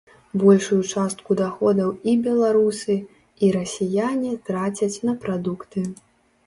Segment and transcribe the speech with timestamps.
[0.43, 2.97] Большую частку даходаў і беларусы,
[3.45, 5.91] і расіяне трацяць на прадукты.